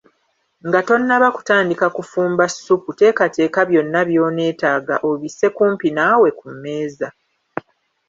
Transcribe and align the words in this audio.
Nga 0.67 0.79
tonnaba 0.87 1.27
kutandika 1.35 1.85
kufumba 1.95 2.43
ssupu 2.53 2.89
teekateeka 2.99 3.59
byonna 3.69 3.99
by'oneetaga 4.09 4.95
obisse 5.09 5.47
kumpi 5.55 5.87
naawe 5.95 6.29
ku 6.39 6.45
mmeza. 6.53 7.07